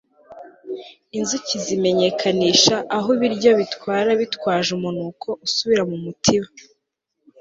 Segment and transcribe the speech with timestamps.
[1.17, 6.47] Inzuki zimenyekanisha aho ibiryo bitwara bitwaje umunuko usubira mu mutiba